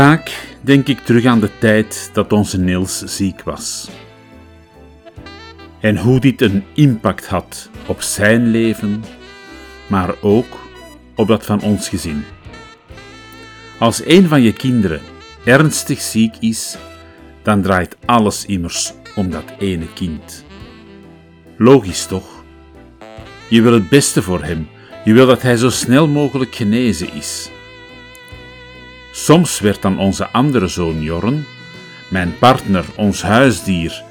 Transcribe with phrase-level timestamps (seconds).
[0.00, 3.90] Vaak denk ik terug aan de tijd dat onze Niels ziek was.
[5.80, 9.04] En hoe dit een impact had op zijn leven,
[9.86, 10.60] maar ook
[11.14, 12.24] op dat van ons gezin.
[13.78, 15.00] Als een van je kinderen
[15.44, 16.76] ernstig ziek is,
[17.42, 20.44] dan draait alles immers om dat ene kind.
[21.56, 22.44] Logisch toch?
[23.48, 24.68] Je wil het beste voor hem.
[25.04, 27.50] Je wil dat hij zo snel mogelijk genezen is.
[29.12, 31.44] Soms werd dan onze andere zoon Jorn,
[32.10, 34.02] mijn partner, ons huisdier,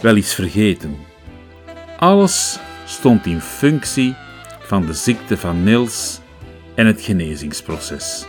[0.00, 0.96] wel iets vergeten.
[1.98, 4.14] Alles stond in functie
[4.60, 6.20] van de ziekte van Niels
[6.74, 8.24] en het genezingsproces.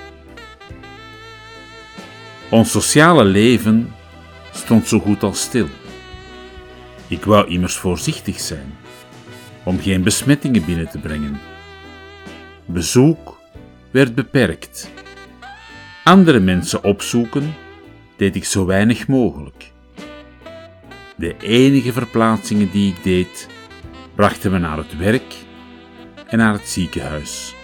[2.50, 3.94] Ons sociale leven
[4.52, 5.68] stond zo goed als stil.
[7.08, 8.78] Ik wou immers voorzichtig zijn,
[9.64, 11.40] om geen besmettingen binnen te brengen.
[12.66, 13.40] Bezoek
[13.92, 14.90] werd beperkt
[16.06, 17.56] andere mensen opzoeken,
[18.16, 19.72] deed ik zo weinig mogelijk.
[21.16, 23.48] De enige verplaatsingen die ik deed,
[24.16, 25.36] brachten me naar het werk
[26.28, 27.56] en naar het ziekenhuis.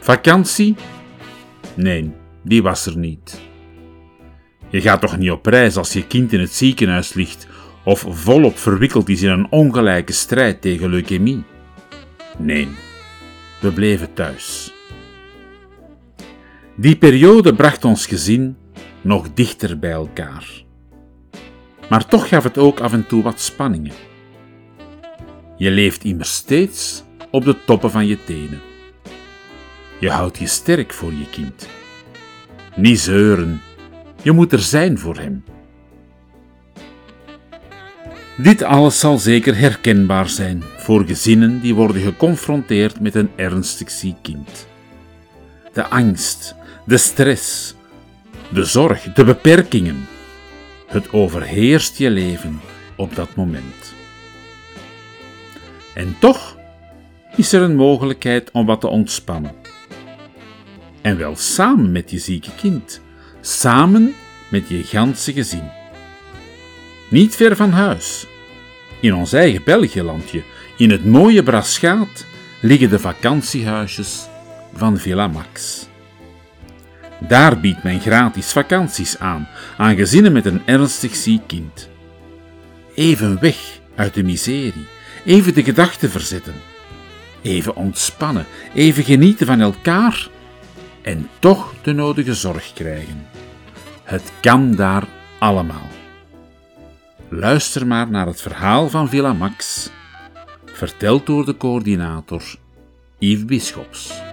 [0.00, 0.76] Vakantie?
[1.74, 3.40] Nee, die was er niet.
[4.68, 7.46] Je gaat toch niet op reis als je kind in het ziekenhuis ligt
[7.84, 11.44] of volop verwikkeld is in een ongelijke strijd tegen leukemie?
[12.38, 12.68] Nee,
[13.60, 14.74] we bleven thuis.
[16.78, 18.56] Die periode bracht ons gezin
[19.00, 20.64] nog dichter bij elkaar.
[21.88, 23.92] Maar toch gaf het ook af en toe wat spanningen.
[25.56, 28.60] Je leeft immers steeds op de toppen van je tenen.
[30.00, 31.68] Je houdt je sterk voor je kind.
[32.74, 33.60] Niet zeuren,
[34.22, 35.44] je moet er zijn voor hem.
[38.36, 44.16] Dit alles zal zeker herkenbaar zijn voor gezinnen die worden geconfronteerd met een ernstig ziek
[44.22, 44.66] kind.
[45.72, 46.54] De angst,
[46.86, 47.74] de stress,
[48.52, 50.08] de zorg, de beperkingen.
[50.86, 52.60] Het overheerst je leven
[52.96, 53.94] op dat moment.
[55.94, 56.56] En toch
[57.36, 59.54] is er een mogelijkheid om wat te ontspannen.
[61.00, 63.00] En wel samen met je zieke kind,
[63.40, 64.14] samen
[64.48, 65.70] met je ganse gezin.
[67.10, 68.26] Niet ver van huis,
[69.00, 70.42] in ons eigen Belgiëlandje,
[70.76, 72.26] in het mooie Braschaat,
[72.60, 74.28] liggen de vakantiehuisjes
[74.74, 75.86] van Villa Max.
[77.18, 81.88] Daar biedt men gratis vakanties aan aan gezinnen met een ernstig ziek kind.
[82.94, 83.56] Even weg
[83.94, 84.86] uit de miserie,
[85.24, 86.54] even de gedachten verzetten,
[87.42, 90.28] even ontspannen, even genieten van elkaar
[91.02, 93.26] en toch de nodige zorg krijgen.
[94.02, 95.04] Het kan daar
[95.38, 95.88] allemaal.
[97.28, 99.90] Luister maar naar het verhaal van Villa Max,
[100.64, 102.42] verteld door de coördinator
[103.18, 104.25] Yves Bischops.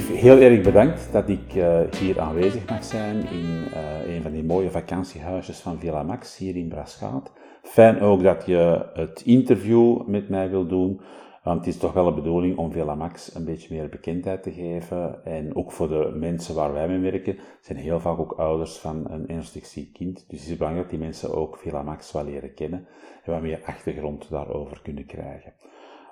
[0.00, 4.44] Heel erg bedankt dat ik uh, hier aanwezig mag zijn in uh, een van die
[4.44, 7.32] mooie vakantiehuisjes van Villa Max hier in Braschaat.
[7.62, 11.00] Fijn ook dat je het interview met mij wil doen,
[11.42, 14.52] want het is toch wel de bedoeling om Villa Max een beetje meer bekendheid te
[14.52, 15.24] geven.
[15.24, 19.06] En ook voor de mensen waar wij mee werken, zijn heel vaak ook ouders van
[19.10, 20.24] een ernstig ziek kind.
[20.28, 22.86] Dus het is belangrijk dat die mensen ook Villa Max wel leren kennen
[23.24, 25.52] en wat meer achtergrond daarover kunnen krijgen.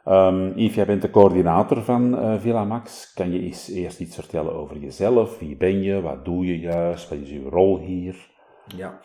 [0.07, 3.13] Um, Yves, jij bent de coördinator van uh, Villa Max.
[3.13, 5.39] Kan je eens eerst iets vertellen over jezelf?
[5.39, 6.01] Wie ben je?
[6.01, 7.09] Wat doe je juist?
[7.09, 8.31] Wat is uw rol hier?
[8.77, 9.01] Ja,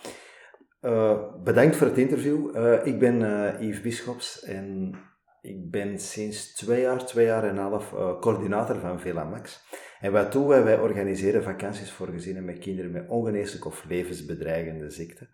[0.81, 2.55] uh, bedankt voor het interview.
[2.55, 3.19] Uh, ik ben
[3.59, 4.95] Yves Bischops en
[5.41, 9.63] ik ben sinds twee jaar, twee jaar en een half coördinator van Villa Max.
[9.99, 10.63] En wat doen wij?
[10.63, 15.29] Wij organiseren vakanties voor gezinnen met kinderen met ongeneeslijke of levensbedreigende ziekten.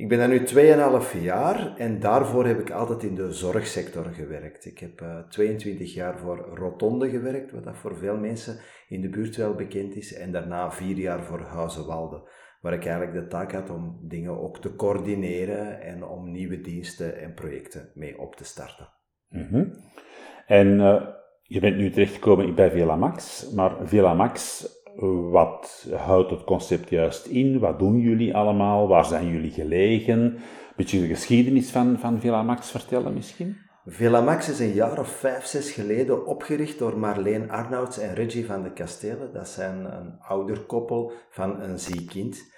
[0.00, 0.38] Ik ben daar nu
[1.14, 4.66] 2,5 jaar en daarvoor heb ik altijd in de zorgsector gewerkt.
[4.66, 8.58] Ik heb uh, eh, 22 jaar voor Rotonde gewerkt, wat dat voor veel mensen
[8.88, 10.14] in de buurt wel bekend is.
[10.14, 12.28] En daarna vier jaar voor Huizenwalde,
[12.60, 17.18] waar ik eigenlijk de taak had om dingen ook te coördineren en om nieuwe diensten
[17.18, 18.88] en projecten mee op te starten.
[19.28, 19.72] Mm
[20.46, 21.06] En uh,
[21.42, 24.66] je bent nu terechtgekomen bij Villa Max, maar Villa Max
[25.30, 27.58] wat houdt het concept juist in?
[27.58, 28.88] Wat doen jullie allemaal?
[28.88, 30.20] Waar zijn jullie gelegen?
[30.20, 30.40] Een
[30.76, 33.56] beetje de geschiedenis van, van Villa Max vertellen misschien?
[33.86, 38.46] Villa Max is een jaar of vijf, zes geleden opgericht door Marleen Arnouds en Reggie
[38.46, 39.32] van de Kastelen.
[39.32, 42.52] Dat zijn een ouderkoppel van een ziek kind.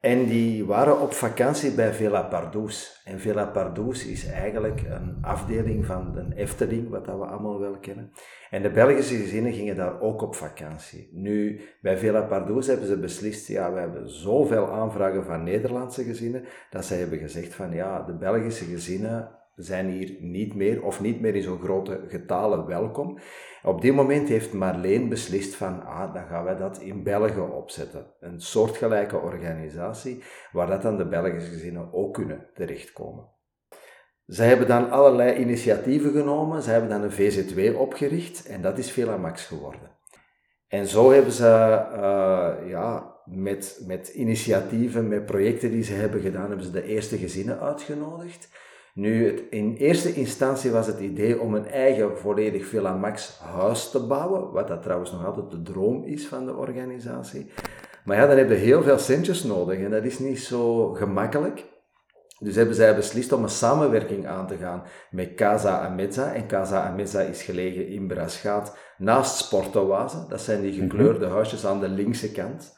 [0.00, 3.02] En die waren op vakantie bij Villa Pardoes.
[3.04, 7.78] En Villa Pardoes is eigenlijk een afdeling van de Efteling, wat dat we allemaal wel
[7.78, 8.12] kennen.
[8.50, 11.10] En de Belgische gezinnen gingen daar ook op vakantie.
[11.12, 16.44] Nu, bij Villa Pardoes hebben ze beslist, ja, we hebben zoveel aanvragen van Nederlandse gezinnen,
[16.70, 21.20] dat ze hebben gezegd van, ja, de Belgische gezinnen zijn hier niet meer, of niet
[21.20, 23.18] meer in zo'n grote getalen welkom.
[23.62, 28.06] Op dit moment heeft Marleen beslist van, ah, dan gaan wij dat in België opzetten.
[28.20, 30.22] Een soortgelijke organisatie,
[30.52, 33.36] waar dat dan de Belgische gezinnen ook kunnen terechtkomen.
[34.26, 38.90] Zij hebben dan allerlei initiatieven genomen, zij hebben dan een VZW opgericht en dat is
[38.90, 39.96] Velamax geworden.
[40.68, 46.48] En zo hebben ze uh, ja, met, met initiatieven, met projecten die ze hebben gedaan,
[46.48, 48.48] hebben ze de eerste gezinnen uitgenodigd.
[48.98, 53.90] Nu, het, in eerste instantie was het idee om een eigen volledig Villa Max huis
[53.90, 57.50] te bouwen, wat dat trouwens nog altijd de droom is van de organisatie.
[58.04, 61.64] Maar ja, dan heb je heel veel centjes nodig en dat is niet zo gemakkelijk.
[62.38, 66.34] Dus hebben zij beslist om een samenwerking aan te gaan met Casa Amezza.
[66.34, 70.26] En Casa Amezza is gelegen in Braschaat naast Sportoase.
[70.28, 71.34] Dat zijn die gekleurde mhm.
[71.34, 72.77] huisjes aan de linkse kant.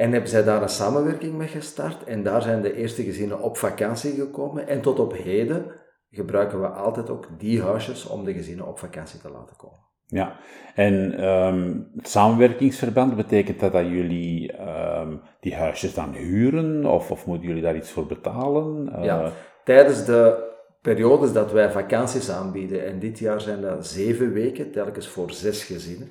[0.00, 3.56] En hebben zij daar een samenwerking mee gestart en daar zijn de eerste gezinnen op
[3.56, 4.68] vakantie gekomen.
[4.68, 5.64] En tot op heden
[6.10, 9.78] gebruiken we altijd ook die huisjes om de gezinnen op vakantie te laten komen.
[10.06, 10.36] Ja,
[10.74, 17.26] en um, het samenwerkingsverband, betekent dat dat jullie um, die huisjes dan huren of, of
[17.26, 18.92] moeten jullie daar iets voor betalen?
[18.98, 19.04] Uh...
[19.04, 19.32] Ja,
[19.64, 20.48] tijdens de
[20.82, 25.64] periodes dat wij vakanties aanbieden, en dit jaar zijn dat zeven weken, telkens voor zes
[25.64, 26.08] gezinnen,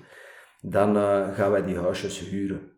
[0.62, 2.78] dan uh, gaan wij die huisjes huren.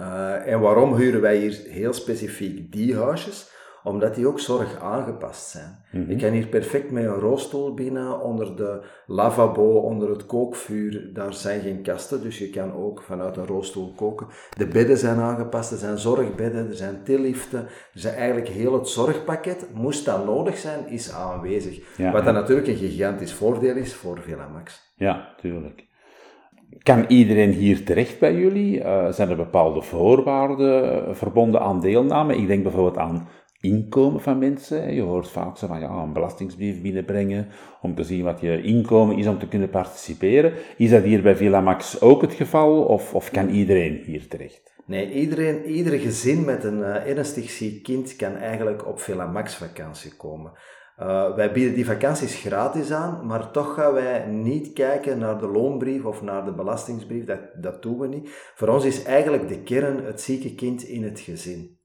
[0.00, 3.54] Uh, en waarom huren wij hier heel specifiek die huisjes?
[3.82, 5.84] Omdat die ook zorg aangepast zijn.
[5.92, 11.10] Mm Ik kan hier perfect met een rolstoel binnen, onder de lavabo, onder het kookvuur.
[11.12, 14.26] Daar zijn geen kasten, dus je kan ook vanuit een rolstoel koken.
[14.56, 17.60] De bedden zijn aangepast, er zijn zorgbedden, er zijn tilliften.
[17.60, 21.98] Er zijn eigenlijk heel het zorgpakket, moest dat nodig zijn, is aanwezig.
[22.12, 24.18] Wat dan natuurlijk een gigantisch voordeel is voor
[24.52, 24.92] Max.
[24.94, 25.84] Ja, tuurlijk.
[26.82, 28.78] Kan iedereen hier terecht bij jullie?
[28.78, 32.36] Uh, zijn er bepaalde voorwaarden eh, verbonden aan deelname?
[32.36, 33.28] Ik denk bijvoorbeeld aan
[33.60, 34.94] inkomen van mensen.
[34.94, 37.48] Je hoort vaak van ja, een belastingsbrief binnenbrengen
[37.82, 40.52] om te zien wat je inkomen is om te kunnen participeren.
[40.76, 44.74] Is dat hier bij Villa Max ook het geval of, of kan iedereen hier terecht?
[44.86, 49.54] Nee, iedereen, ieder gezin met een uh, ernstig ziek kind kan eigenlijk op Villa Max
[49.54, 50.52] vakantie komen.
[51.00, 55.48] Uh, wij bieden die vakanties gratis aan, maar toch gaan wij niet kijken naar de
[55.48, 57.24] loonbrief of naar de belastingsbrief.
[57.24, 58.30] Dat, dat doen we niet.
[58.54, 61.78] Voor ons is eigenlijk de kern het zieke kind in het gezin.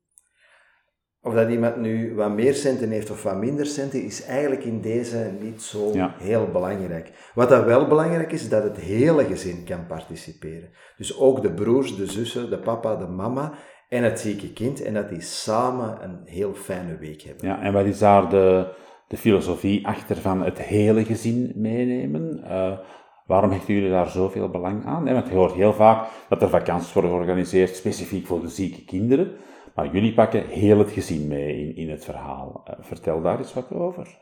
[1.23, 4.81] Of dat iemand nu wat meer centen heeft of wat minder centen, is eigenlijk in
[4.81, 7.11] deze niet zo heel belangrijk.
[7.33, 10.69] Wat dat wel belangrijk is, is dat het hele gezin kan participeren.
[10.97, 13.53] Dus ook de broers, de zussen, de papa, de mama
[13.89, 14.81] en het zieke kind.
[14.81, 17.47] En dat die samen een heel fijne week hebben.
[17.47, 18.73] Ja, en wat is daar de,
[19.11, 22.43] de filosofie achter van het hele gezin meenemen?
[22.43, 22.77] Uh,
[23.25, 25.13] waarom hechten jullie daar zoveel belang aan?
[25.13, 29.31] Want je hoort heel vaak dat er vakanties worden georganiseerd specifiek voor de zieke kinderen.
[29.75, 32.63] Maar jullie pakken heel het gezin mee in, in het verhaal.
[32.67, 34.17] Uh, vertel daar eens wat over.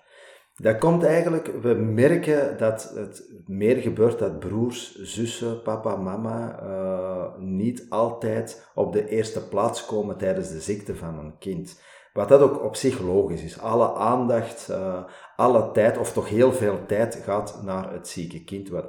[0.62, 7.38] Dat komt eigenlijk, we merken dat het meer gebeurt dat broers, zussen, papa, mama uh,
[7.38, 11.82] niet altijd op de eerste plaats komen tijdens de ziekte van een kind.
[12.14, 13.60] Wat dat ook op zich logisch is.
[13.60, 15.04] Alle aandacht, uh,
[15.36, 18.86] alle tijd, of toch heel veel tijd gaat naar het zieke kind, wat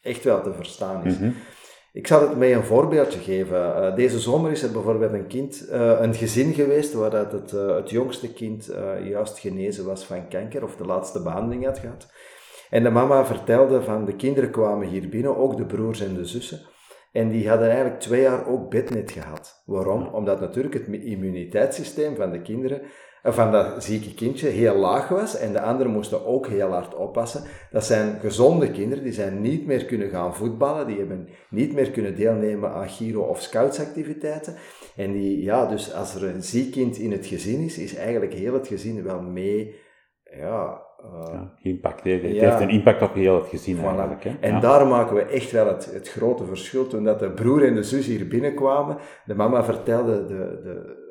[0.00, 1.18] echt wel te verstaan is.
[1.18, 1.34] Mm
[1.94, 3.58] ik zal het met een voorbeeldje geven.
[3.58, 7.52] Uh, deze zomer is er bijvoorbeeld een kind, uh, een gezin geweest waar dat het,
[7.52, 8.70] uh, het jongste kind
[9.04, 12.12] juist genezen was van kanker of de laatste behandeling had gehad.
[12.70, 16.24] En de mama vertelde van de kinderen kwamen hier binnen, ook de broers en de
[16.24, 16.60] zussen.
[17.12, 19.62] En die hadden eigenlijk twee jaar ook bednet gehad.
[19.66, 20.06] Waarom?
[20.06, 22.88] Omdat natuurlijk het immuniteitssysteem van de kinderen, eh,
[23.32, 25.38] van dat zieke kindje, heel laag was.
[25.38, 27.42] En de anderen moesten ook heel hard oppassen.
[27.70, 30.86] Dat zijn gezonde kinderen, die zijn niet meer kunnen gaan voetballen.
[30.86, 34.54] Die hebben niet meer kunnen deelnemen aan Giro- of scoutsactiviteiten.
[34.96, 38.34] En die, ja, dus als er een ziek kind in het gezin is, is eigenlijk
[38.34, 39.74] heel het gezin wel mee,
[40.38, 42.22] ja, uh, ja, geïmpacteerd.
[42.22, 44.24] Het heeft een impact op heel het gezin eigenlijk.
[44.24, 44.32] Hè?
[44.40, 46.86] En daar maken we echt wel het, het grote verschil.
[46.86, 51.02] Toen dat de broer en de zus hier binnenkwamen, de mama vertelde, de, de,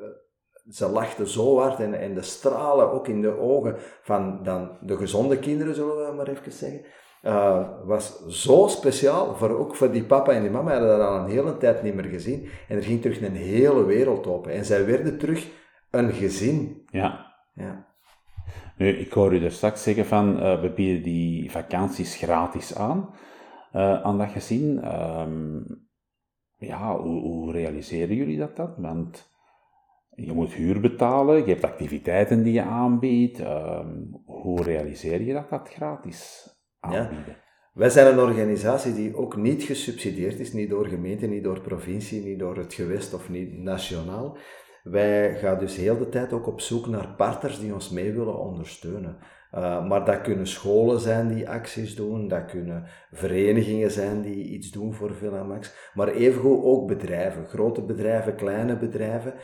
[0.70, 4.96] ze lachten zo hard en, en de stralen ook in de ogen van dan de
[4.96, 6.84] gezonde kinderen, zullen we maar even zeggen.
[7.22, 11.18] Uh, was zo speciaal, voor, ook voor die papa en die mama hadden dat al
[11.18, 12.48] een hele tijd niet meer gezien.
[12.68, 14.52] En er ging terug een hele wereld open.
[14.52, 15.46] En zij werden terug
[15.90, 16.82] een gezin.
[16.86, 17.34] Ja.
[17.54, 17.86] ja.
[18.76, 23.14] Nu, ik hoor u er straks zeggen van, uh, we bieden die vakanties gratis aan,
[23.74, 24.84] uh, aan dat gezin.
[24.94, 25.88] Um,
[26.56, 28.74] ja, hoe, hoe, realiseren jullie dat dan?
[28.76, 29.33] Want
[30.16, 33.40] je moet huur betalen, je hebt activiteiten die je aanbiedt.
[33.40, 36.48] Um, hoe realiseer je dat dat gratis
[36.80, 37.24] aanbieden?
[37.26, 37.42] Ja.
[37.72, 42.24] Wij zijn een organisatie die ook niet gesubsidieerd is, niet door gemeente, niet door provincie,
[42.24, 44.36] niet door het gewest of niet nationaal.
[44.82, 48.38] Wij gaan dus heel de tijd ook op zoek naar partners die ons mee willen
[48.38, 49.16] ondersteunen.
[49.54, 54.70] Uh, maar dat kunnen scholen zijn die acties doen, dat kunnen verenigingen zijn die iets
[54.70, 55.12] doen voor
[55.46, 59.34] Max, maar evengoed ook bedrijven, grote bedrijven, kleine bedrijven.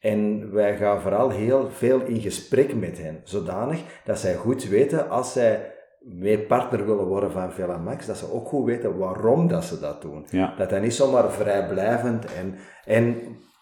[0.00, 5.10] En wij gaan vooral heel veel in gesprek met hen, zodanig dat zij goed weten
[5.10, 9.64] als zij mee partner willen worden van Velamax, dat ze ook goed weten waarom dat
[9.64, 10.26] ze dat doen.
[10.30, 10.54] Ja.
[10.56, 13.16] Dat dat niet zomaar vrijblijvend en, en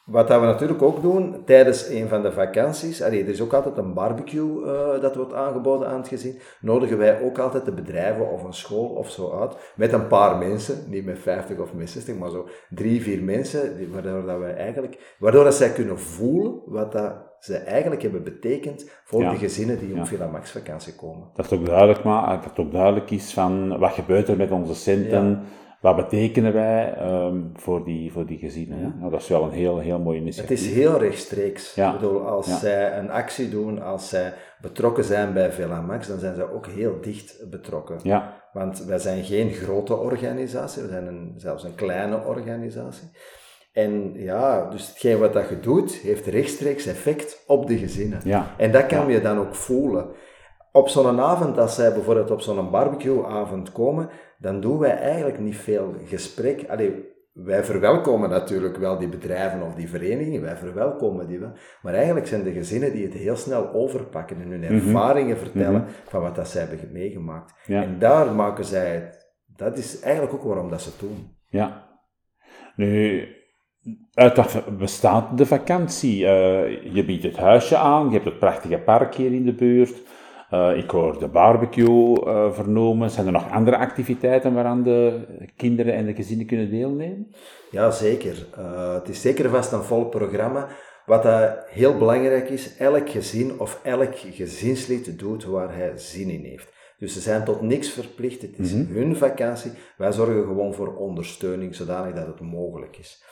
[0.06, 3.52] wat dat we natuurlijk ook doen tijdens een van de vakanties, allee, er is ook
[3.52, 7.72] altijd een barbecue uh, dat wordt aangeboden aan het gezin, nodigen wij ook altijd de
[7.72, 11.74] bedrijven of een school of zo uit, met een paar mensen, niet met 50 of
[11.74, 15.98] met 60, maar zo drie, vier mensen, waardoor dat wij eigenlijk, waardoor dat zij kunnen
[15.98, 20.26] voelen wat dat ze eigenlijk hebben betekend voor de gezinnen die op ja.
[20.26, 21.28] Max vakantie komen.
[21.34, 24.50] Dat het ook duidelijk, maar, dat het ook duidelijk is van wat gebeurt er met
[24.50, 25.42] onze centen,
[25.86, 28.96] wat betekenen wij um, voor, die, voor die gezinnen?
[28.98, 30.58] Nou, dat is wel een heel, heel mooi initiatief.
[30.58, 31.74] Het is heel rechtstreeks.
[31.74, 31.94] Ja.
[31.94, 35.50] Ik bedoel, als zij een actie doen, als zij betrokken zijn bij
[35.86, 37.98] Max, dan zijn zij ook heel dicht betrokken.
[38.02, 38.42] Ja.
[38.52, 43.08] Want wij zijn geen grote organisatie, we zijn een, zelfs een kleine organisatie.
[43.72, 48.20] En ja, dus hetgeen wat dat je doet, heeft rechtstreeks effect op de gezinnen.
[48.24, 48.46] Ja.
[48.56, 50.06] En dat kan je dan ook voelen.
[50.72, 55.56] Op zo'n avond, als zij bijvoorbeeld op zo'n barbecueavond komen, dan doen wij eigenlijk niet
[55.56, 56.68] veel gesprek.
[56.68, 61.52] Allee, wij verwelkomen natuurlijk wel die bedrijven of die verenigingen, wij verwelkomen die wel.
[61.82, 64.72] Maar eigenlijk zijn de gezinnen die het heel snel overpakken en hun mhm.
[64.72, 65.90] ervaringen vertellen mhm.
[66.08, 67.54] van wat dat zij hebben meegemaakt.
[67.66, 69.34] En daar maken zij het.
[69.56, 71.36] Dat is eigenlijk ook waarom dat ze het doen.
[71.48, 71.84] Ja.
[72.76, 73.24] Nu,
[74.14, 76.20] uit bestaat de vakantie?
[76.20, 80.02] Uh, je biedt het huisje aan, je hebt het prachtige park hier in de buurt.
[80.50, 83.10] Uh, ik hoor de barbecue uh, vernomen.
[83.10, 85.26] Zijn er nog andere activiteiten waaraan de
[85.56, 87.30] kinderen en de gezinnen kunnen deelnemen?
[87.70, 88.46] Ja, zeker.
[88.58, 90.68] Uh, het is zeker vast een vol programma.
[91.06, 96.44] Wat dat heel belangrijk is, elk gezin of elk gezinslid doet waar hij zin in
[96.44, 96.74] heeft.
[96.98, 98.42] Dus ze zijn tot niks verplicht.
[98.42, 99.72] Het is mm hun vakantie.
[99.96, 103.24] Wij zorgen gewoon voor ondersteuning, zodanig dat het mogelijk is.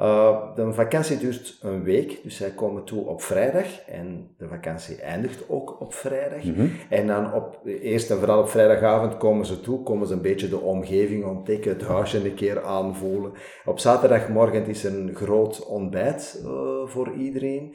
[0.00, 5.00] Uh, de vakantie duurt een week, dus zij komen toe op vrijdag en de vakantie
[5.00, 6.42] eindigt ook op vrijdag.
[6.42, 6.66] Mhm.
[6.88, 10.48] En dan op, eerst en vooral op vrijdagavond komen ze toe, komen ze een beetje
[10.48, 13.32] de omgeving ontdekken, het huisje een keer aanvoelen.
[13.64, 16.50] Op zaterdagmorgen is er een groot ontbijt uh,
[16.86, 17.74] voor iedereen.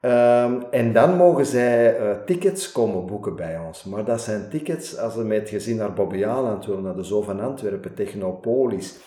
[0.00, 3.84] Um, en dan mogen zij uh, tickets komen boeken bij ons.
[3.84, 7.22] Maar dat zijn tickets als ze met het gezin naar Bobbejaanland willen, naar de Zoo
[7.22, 8.98] van Antwerpen, Technopolis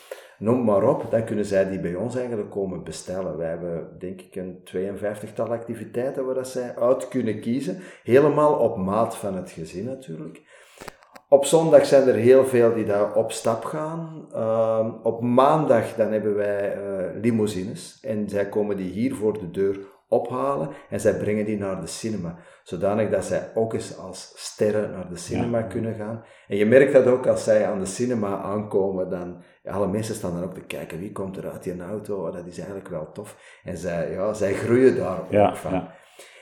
[0.42, 3.36] noem maar op, dan kunnen zij die bij ons eigenlijk komen bestellen.
[3.36, 7.78] Wij hebben denk ik een 52-tal activiteiten waar dat zij uit kunnen kiezen.
[8.02, 10.42] Helemaal op maat van het gezin natuurlijk.
[11.28, 14.26] Op zondag zijn er heel veel die daar op stap gaan.
[14.34, 19.50] Uh, op maandag dan hebben wij uh, limousines en zij komen die hier voor de
[19.50, 22.38] deur ophalen en zij brengen die naar de cinema.
[22.62, 26.24] Zodanig dat zij ook eens als sterren naar de cinema kunnen gaan.
[26.48, 30.34] En je merkt dat ook als zij aan de cinema aankomen, dan alle mensen staan
[30.34, 32.26] dan ook te kijken wie komt er uit die auto.
[32.26, 33.60] Oh, dat is eigenlijk wel tof.
[33.64, 35.88] En zij, ja, zij groeien daar ook van.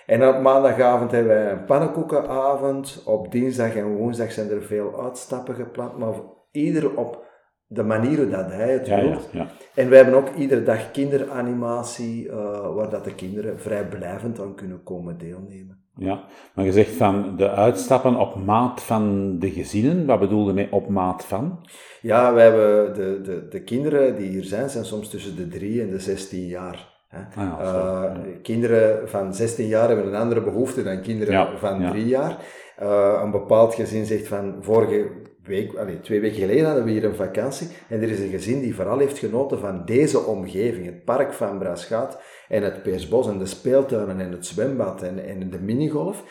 [0.06, 3.02] En op maandagavond hebben wij een pannenkoekenavond.
[3.06, 5.98] Op dinsdag en woensdag zijn er veel uitstappen gepland.
[5.98, 6.14] Maar
[6.50, 7.24] ieder op
[7.66, 9.20] de manier hoe dat hij het Ja, ja, wil.
[9.32, 9.46] ja.
[9.74, 14.82] En wij hebben ook iedere dag kinderanimatie, eh, waar dat de kinderen vrijblijvend aan kunnen
[14.82, 15.84] komen deelnemen.
[16.00, 20.06] Ja, maar je zegt van de uitstappen op maat van de gezinnen.
[20.06, 21.66] Wat bedoel je met op maat van?
[22.00, 25.82] Ja, wij hebben de, de, de kinderen die hier zijn, zijn soms tussen de 3
[25.82, 26.88] en de 16 jaar.
[27.08, 27.18] Hè.
[27.18, 31.80] Ah ja, Eh, Kinderen van 16 jaar hebben een andere behoefte dan kinderen Ja, van
[31.80, 31.90] ja.
[31.90, 32.36] 3 jaar.
[32.76, 35.10] Eh, een bepaald gezin zegt van vorige
[36.02, 38.98] twee weken geleden hadden we hier een vakantie en er is een gezin die vooral
[38.98, 44.20] heeft genoten van deze omgeving, het park van Braschaat en het Peersbos en de speeltuinen
[44.20, 46.24] en het zwembad en, en de minigolf.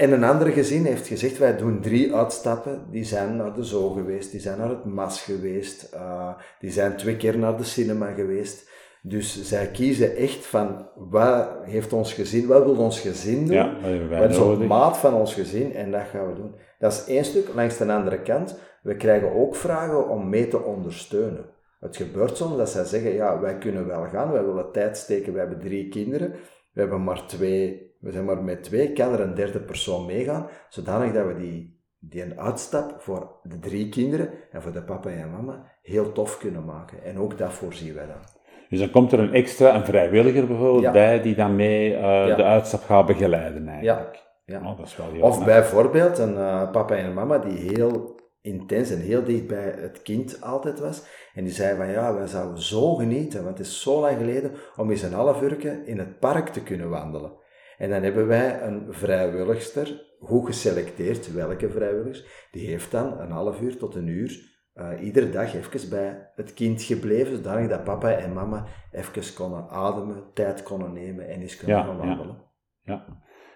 [0.00, 2.86] En een ander gezin heeft gezegd, wij doen drie uitstappen.
[2.90, 6.28] Die zijn naar de zoo geweest, die zijn naar het MAS geweest, eh,
[6.60, 8.69] die zijn twee keer naar de cinema geweest.
[9.02, 13.54] Dus zij kiezen echt van, wat heeft ons gezin, wat wil ons gezin doen?
[13.54, 13.76] Ja,
[14.08, 16.54] wat is op maat van ons gezin en dat gaan we doen.
[16.78, 17.54] Dat is één stuk.
[17.54, 21.44] Langs de andere kant, we krijgen ook vragen om mee te ondersteunen.
[21.80, 25.32] Het gebeurt soms dat zij zeggen, ja, wij kunnen wel gaan, wij willen tijd steken,
[25.32, 26.30] we hebben drie kinderen,
[26.72, 30.48] we hebben maar twee, we zijn maar met twee, kan er een derde persoon meegaan,
[30.68, 35.10] zodanig dat we die, die een uitstap voor de drie kinderen en voor de papa
[35.10, 37.02] en mama heel tof kunnen maken.
[37.02, 38.39] En ook dat voorzien wij dan.
[38.70, 40.90] Dus dan komt er een extra, een vrijwilliger bijvoorbeeld Ja.
[40.90, 42.36] bij, die dan mee eh, Ja.
[42.36, 44.22] de uitstap gaat begeleiden eigenlijk.
[44.44, 44.58] Ja.
[44.58, 48.18] Oh, dat is wel heel Of bijvoorbeeld een eh, papa en een mama die heel
[48.42, 51.02] intens en heel dicht bij het kind altijd was.
[51.34, 54.52] En die zei van ja, wij zouden zo genieten, want het is zo lang geleden
[54.76, 57.32] om eens een half uurtje in het park te kunnen wandelen.
[57.78, 63.60] En dan hebben wij een vrijwilligster, goed geselecteerd, welke vrijwilligers, die heeft dan een half
[63.60, 68.10] uur tot een uur eh, iedere dag even bij het kind gebleven, zodanig dat papa
[68.10, 72.06] en mama even konden ademen, tijd konden nemen en eens kunnen Ja, gaan ja.
[72.06, 72.36] wandelen.
[72.82, 73.04] Ja.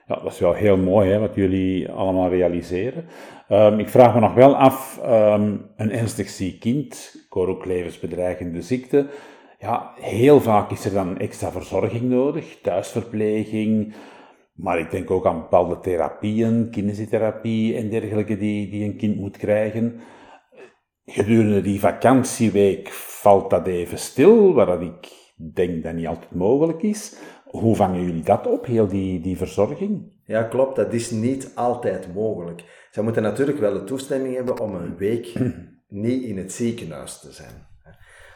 [0.07, 3.05] ja, dat is wel heel mooi hè, wat jullie allemaal realiseren.
[3.49, 7.65] Ehm, ik vraag me nog wel af, ehm, een ernstig ziek kind, ik hoor ook
[7.65, 9.07] levensbedreigende ziekte.
[9.59, 13.95] Ja, heel vaak is er dan extra verzorging nodig, thuisverpleging,
[14.55, 19.37] maar ik denk ook aan bepaalde therapieën, kinesietherapie en dergelijke die, die een kind moet
[19.37, 20.01] krijgen.
[21.07, 26.83] Gedurende die vakantieweek valt dat even stil, waar dat ik denk dat niet altijd mogelijk
[26.83, 27.17] is.
[27.45, 30.13] Hoe vangen jullie dat op, heel die, die verzorging?
[30.27, 30.77] Ja, klopt.
[30.77, 32.89] Dat is niet altijd mogelijk.
[32.91, 35.33] Ze moeten natuurlijk wel de toestemming hebben om een week
[35.89, 37.73] niet in het ziekenhuis te zijn.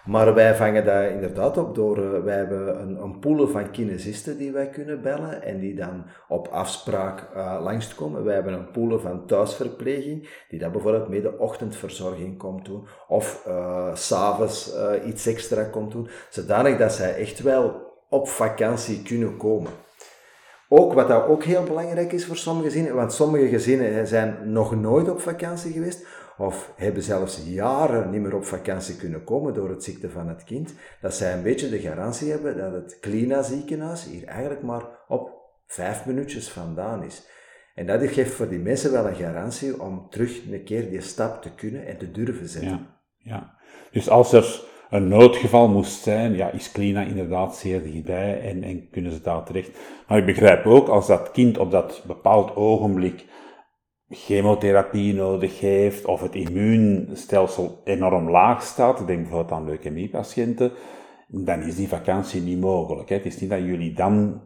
[0.08, 4.38] Maar wij vangen dat inderdaad op door, eh, wij hebben een, een pool van kinesisten
[4.38, 8.24] die wij kunnen bellen en die dan op afspraak eh langskomen.
[8.24, 13.48] Wij hebben een pool van thuisverpleging, die dat bijvoorbeeld met ochtendverzorging komt doen, of
[13.94, 14.74] s s'avonds
[15.06, 19.70] iets extra komt doen, zodanig dat zij echt wel op vakantie kunnen komen.
[20.68, 24.74] Ook wat dat ook heel belangrijk is voor sommige gezinnen, want sommige gezinnen zijn nog
[24.80, 26.06] nooit op vakantie geweest,
[26.38, 30.44] of hebben zelfs jaren niet meer op vakantie kunnen komen door het ziekte van het
[30.44, 34.82] kind, dat zij een beetje de garantie hebben dat het Klina ziekenhuis hier eigenlijk maar
[35.08, 35.30] op
[35.66, 37.26] vijf minuutjes vandaan is.
[37.74, 41.42] En dat geeft voor die mensen wel een garantie om terug een keer die stap
[41.42, 42.70] te kunnen en te durven zetten.
[42.70, 43.54] Ja, ja.
[43.90, 48.90] Dus als er een noodgeval moest zijn, ja, is Klina inderdaad zeer dichtbij en, en
[48.90, 49.78] kunnen ze daar terecht.
[50.08, 53.24] Maar ik begrijp ook, als dat kind op dat bepaald ogenblik
[54.10, 60.72] chemotherapie nodig heeft, of het immuunstelsel enorm laag staat, denk bijvoorbeeld aan leukemiepatiënten,
[61.26, 63.08] dan is die vakantie niet mogelijk.
[63.08, 63.14] Hè.
[63.14, 64.40] Het is niet dat jullie dan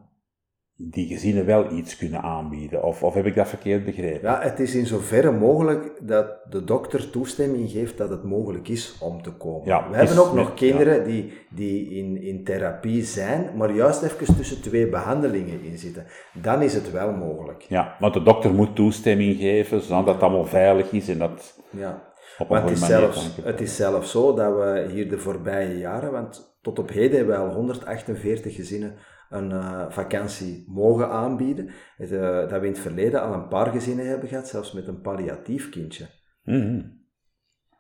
[0.90, 4.28] die gezinnen wel iets kunnen aanbieden, of, of heb ik dat verkeerd begrepen?
[4.28, 8.96] Ja, het is in zoverre mogelijk dat de dokter toestemming geeft dat het mogelijk is
[9.00, 9.66] om te komen.
[9.66, 14.36] Ja, We hebben ook nog kinderen die, die in, in therapie zijn, maar juist even
[14.36, 16.06] tussen twee behandelingen in zitten.
[16.42, 17.62] Dan is het wel mogelijk.
[17.68, 22.10] Ja, maar de dokter moet toestemming geven, zodat het allemaal veilig is en dat Ja.
[22.48, 26.56] Want het is, zelfs, het is zelfs zo dat we hier de voorbije jaren, want
[26.62, 28.94] tot op heden hebben we al 148 gezinnen
[29.32, 31.70] een eh, vakantie mogen aanbieden.
[31.96, 34.86] Het, eh, dat we in het verleden al een paar gezinnen hebben gehad, zelfs met
[34.86, 36.06] een palliatief kindje.
[36.44, 36.82] Mhm.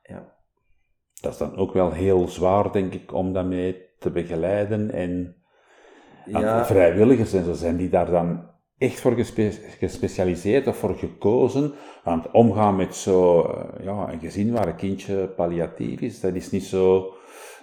[0.02, 0.32] Ja.
[1.20, 4.90] Dat is dan ook wel heel zwaar, denk ik, om dat mee te begeleiden.
[4.90, 5.36] En
[6.26, 11.72] Ja, vrijwilligers en zo zijn die daar dan echt voor gespe- gespecialiseerd of voor gekozen.
[12.04, 16.50] Want omgaan met zo, eh, ja, een gezin waar een kindje palliatief is, dat is
[16.50, 17.14] niet zo,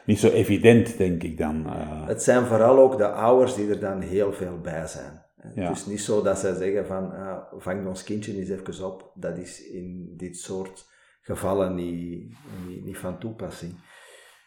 [0.09, 1.65] niet zo evident, denk ik dan.
[1.65, 2.07] eh.
[2.07, 5.25] Het zijn vooral ook de ouders die er dan heel veel bij zijn.
[5.55, 5.67] Ja.
[5.67, 9.11] Het is niet zo dat zij zeggen van, ah, vang ons kindje eens even op.
[9.15, 10.85] Dat is in dit soort
[11.21, 12.33] gevallen niet,
[12.67, 13.73] niet, niet van toepassing.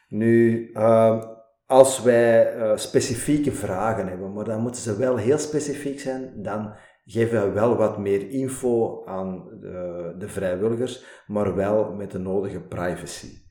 [0.09, 1.22] Nu, eh,
[1.66, 6.75] als wij eh, specifieke vragen hebben, maar dan moeten ze wel heel specifiek zijn, dan
[7.05, 12.61] geven we wel wat meer info aan de, de vrijwilligers, maar wel met de nodige
[12.61, 13.41] privacy.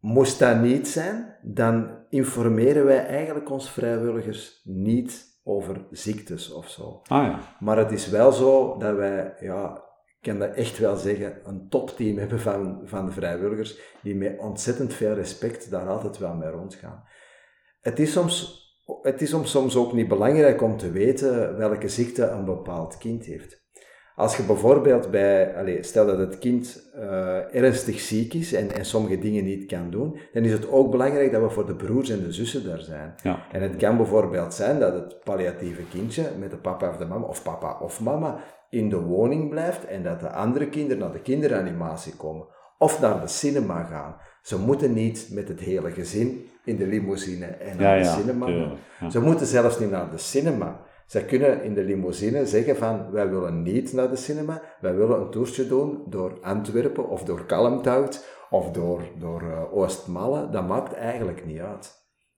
[0.00, 7.00] Moest dat niet zijn, dan informeren wij eigenlijk ons vrijwilligers niet over ziektes of zo.
[7.06, 7.56] Ah ja.
[7.60, 11.68] Maar het is wel zo dat wij, ja, ik kan dat echt wel zeggen, een
[11.68, 16.50] topteam hebben van, van de vrijwilligers die met ontzettend veel respect daar altijd wel mee
[16.50, 17.04] rondgaan.
[17.80, 18.64] Het is soms,
[19.02, 23.59] het is soms ook niet belangrijk om te weten welke ziekte een bepaald kind heeft.
[24.20, 28.84] Als je bijvoorbeeld bij, allez, stel dat het kind uh, ernstig ziek is en, en
[28.84, 32.10] sommige dingen niet kan doen, dan is het ook belangrijk dat we voor de broers
[32.10, 33.14] en de zussen daar zijn.
[33.22, 33.38] Ja.
[33.52, 37.26] En het kan bijvoorbeeld zijn dat het palliatieve kindje met de papa of de mama,
[37.26, 41.22] of papa of mama, in de woning blijft en dat de andere kinderen naar de
[41.22, 42.46] kinderanimatie komen.
[42.78, 44.16] Of naar de cinema gaan.
[44.42, 48.16] Ze moeten niet met het hele gezin in de limousine en naar Ja, de ja,
[48.16, 49.10] cinema tuurlijk, gaan.
[49.10, 50.88] Ze moeten zelfs niet naar de cinema.
[51.10, 55.20] Zij kunnen in de limousine zeggen van, wij willen niet naar de cinema, wij willen
[55.20, 60.50] een toertje doen door Antwerpen of door Kalmthout of door, door uh, Oostmalle.
[60.50, 61.92] Dat maakt eigenlijk niet uit.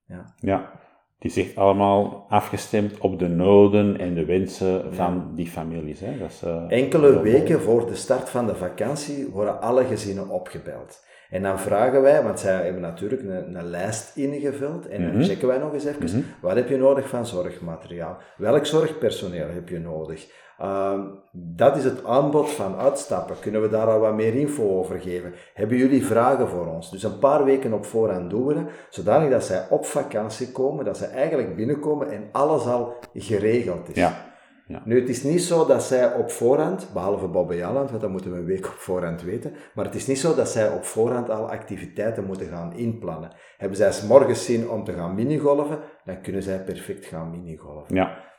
[0.06, 0.35] Ja.
[0.37, 0.70] Ja.
[1.18, 6.00] Het is echt allemaal afgestemd op de noden en de wensen van die families.
[6.00, 6.18] Hè?
[6.18, 11.04] Dat is, eh, Enkele weken voor de start van de vakantie worden alle gezinnen opgebeld.
[11.33, 15.23] En dan vragen wij, want zij hebben natuurlijk een, een lijst ingevuld, en dan Mhm.
[15.23, 18.16] checken wij nog eens even, wat heb je nodig van zorgmateriaal?
[18.37, 20.27] Welk zorgpersoneel heb je nodig?
[20.59, 21.01] Ehm,
[21.33, 23.37] dat is het aanbod van uitstappen.
[23.40, 25.33] Kunnen we daar al wat meer info over geven?
[25.55, 26.90] Hebben jullie vragen voor ons?
[26.90, 30.85] Dus een paar weken op voorhand doen we dat, zodanig dat zij op vakantie komen,
[30.85, 33.95] dat zij eigenlijk binnenkomen en alles al geregeld is.
[33.95, 34.31] Ja.
[34.66, 34.83] Ja.
[34.85, 38.33] Nu, het is niet zo dat zij op voorhand, behalve Bob Jalland, want dat moeten
[38.33, 41.31] we een week op voorhand weten, maar het is niet zo dat zij op voorhand
[41.31, 43.31] al activiteiten moeten gaan inplannen.
[43.57, 47.94] Hebben zij 's morgens zin om te gaan minigolven, dan kunnen zij perfect gaan minigolven.
[47.94, 48.31] Ja.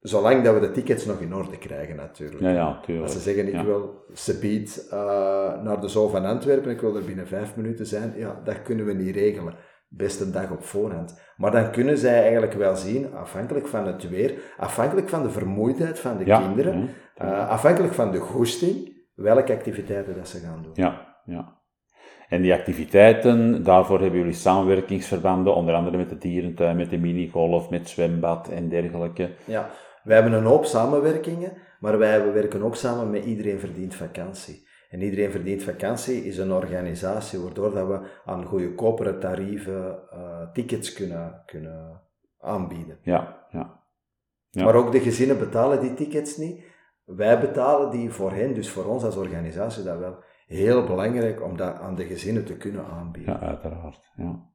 [0.00, 2.40] Zolang dat we de tickets nog in orde krijgen, natuurlijk.
[2.40, 3.06] Ja, ja, tuurlijk.
[3.06, 3.64] Als ze zeggen, ik Ja.
[3.64, 4.98] wil subiet uh,
[5.62, 8.86] naar de Zoo van Antwerpen, ik wil er binnen vijf minuten zijn, ja, dat kunnen
[8.86, 9.54] we niet regelen.
[9.96, 11.20] Best een dag op voorhand.
[11.36, 15.98] Maar dan kunnen zij eigenlijk wel zien, afhankelijk van het weer, afhankelijk van de vermoeidheid
[15.98, 20.62] van de Ja, kinderen, ja, uh, afhankelijk van de goesting, welke activiteiten dat ze gaan
[20.62, 20.72] doen.
[20.74, 21.60] Ja, ja.
[22.28, 27.70] En die activiteiten, daarvoor hebben jullie samenwerkingsverbanden, onder andere met de dierentuin, met de minigolf,
[27.70, 29.30] met zwembad en dergelijke.
[29.44, 29.70] Ja,
[30.02, 34.70] wij hebben een hoop samenwerkingen, maar wij werken ook samen met Iedereen Verdient Vakantie.
[34.92, 40.92] En Iedereen Verdient Vakantie is een organisatie waardoor dat we aan goedkopere tarieven uh, tickets
[40.92, 42.00] kunnen, kunnen
[42.40, 42.98] aanbieden.
[43.02, 43.80] Ja, ja.
[44.50, 44.64] Ja.
[44.64, 46.64] Maar ook de gezinnen betalen die tickets niet.
[47.04, 51.56] Wij betalen die voor hen, dus voor ons als organisatie dat wel heel belangrijk om
[51.56, 53.34] dat aan de gezinnen te kunnen aanbieden.
[53.34, 54.12] Ja, uiteraard.
[54.16, 54.50] Ja.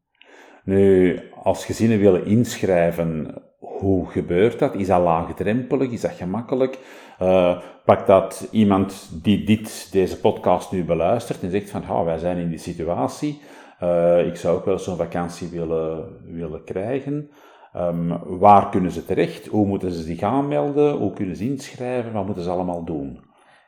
[0.63, 4.75] Nu, als gezinnen willen inschrijven, hoe gebeurt dat?
[4.75, 5.91] Is dat laagdrempelig?
[5.91, 6.79] Is dat gemakkelijk?
[7.21, 12.37] Uh, pak dat iemand die dit, deze podcast nu beluistert en zegt van, wij zijn
[12.37, 13.41] in die situatie,
[13.83, 17.29] uh, ik zou ook wel zo'n vakantie willen, willen krijgen.
[17.75, 19.47] Um, waar kunnen ze terecht?
[19.47, 20.95] Hoe moeten ze zich aanmelden?
[20.95, 22.13] Hoe kunnen ze inschrijven?
[22.13, 23.19] Wat moeten ze allemaal doen?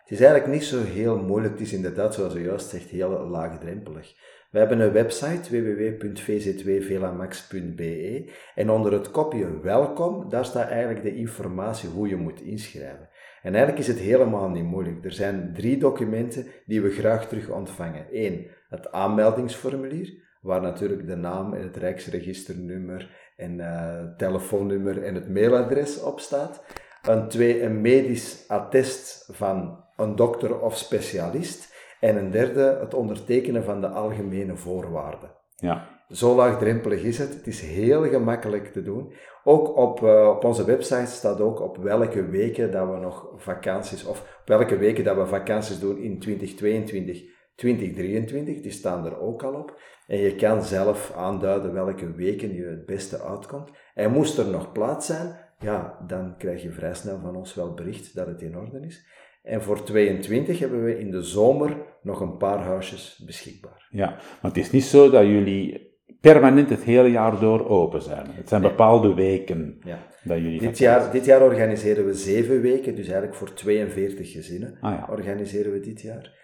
[0.02, 1.54] Het is eigenlijk niet zo heel moeilijk.
[1.54, 4.14] Het is inderdaad, zoals u juist zegt, heel laagdrempelig.
[4.50, 11.90] We hebben een website www.vz2velamax.be en onder het kopje welkom, daar staat eigenlijk de informatie
[11.90, 13.10] hoe je moet inschrijven.
[13.42, 15.06] En eigenlijk is het helemaal niet moeilijk.
[15.06, 18.06] Er zijn drie documenten die we graag terug ontvangen.
[18.12, 25.30] Eén, het aanmeldingsformulier, waar natuurlijk de naam en het rijksregisternummer en uh, telefoonnummer en het
[25.30, 26.64] mailadres op staat.
[27.02, 31.69] Een twee, een medisch attest van een dokter of specialist.
[32.00, 35.32] En een derde, het ondertekenen van de algemene voorwaarden.
[35.56, 35.88] Ja.
[36.10, 37.34] Zo laagdrempelig is het.
[37.34, 39.14] Het is heel gemakkelijk te doen.
[39.44, 44.06] Ook op, uh, op onze website staat ook op welke weken dat we nog vakanties,
[44.06, 47.24] of op welke weken dat we vakanties doen in 2022,
[47.56, 48.62] 2023.
[48.62, 49.82] Die staan er ook al op.
[50.08, 53.72] En je kan zelf aanduiden welke weken je het beste uitkomt.
[53.94, 57.74] En moest er nog plaats zijn, ja, dan krijg je vrij snel van ons wel
[57.74, 59.08] bericht dat het in orde is.
[59.50, 63.88] En voor 22 hebben we in de zomer nog een paar huisjes beschikbaar.
[63.90, 65.88] Ja, maar het is niet zo dat jullie
[66.22, 68.26] permanent het hele jaar door open zijn.
[68.30, 69.98] Het zijn bepaalde weken ja.
[70.24, 74.78] dat jullie dit jaar, dit jaar organiseren we zeven weken, dus eigenlijk voor 42 gezinnen
[74.82, 75.08] ah, ja.
[75.10, 76.38] organiseren we dit jaar.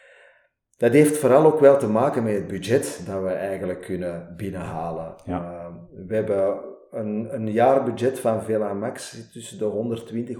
[0.77, 5.15] Dat heeft vooral ook wel te maken met het budget dat we eigenlijk kunnen binnenhalen.
[5.25, 5.41] Ja.
[5.41, 6.59] Uh, we hebben
[6.91, 10.37] een, een jaarbudget van Vela Max tussen de 120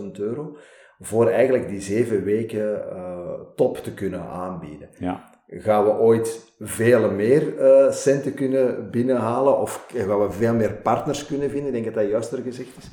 [0.00, 0.56] 140.000 euro
[1.00, 4.88] voor eigenlijk die zeven weken uh, top te kunnen aanbieden.
[4.98, 5.32] Ja.
[5.46, 11.26] Gaan we ooit veel meer uh, centen kunnen binnenhalen of gaan we veel meer partners
[11.26, 12.90] kunnen vinden, ik denk dat dat juister gezegd is.